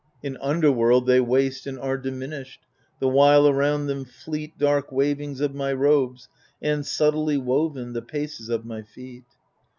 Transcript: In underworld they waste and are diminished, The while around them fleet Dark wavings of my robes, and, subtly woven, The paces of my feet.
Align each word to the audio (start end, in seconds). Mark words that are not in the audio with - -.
In 0.23 0.35
underworld 0.41 1.05
they 1.05 1.19
waste 1.19 1.67
and 1.67 1.77
are 1.77 1.95
diminished, 1.95 2.65
The 2.99 3.07
while 3.07 3.47
around 3.47 3.85
them 3.85 4.03
fleet 4.03 4.57
Dark 4.57 4.91
wavings 4.91 5.41
of 5.41 5.53
my 5.53 5.71
robes, 5.73 6.27
and, 6.59 6.83
subtly 6.83 7.37
woven, 7.37 7.93
The 7.93 8.01
paces 8.01 8.49
of 8.49 8.65
my 8.65 8.81
feet. 8.81 9.25